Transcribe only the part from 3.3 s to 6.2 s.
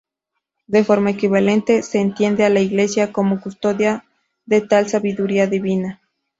custodia de tal Sabiduría divina.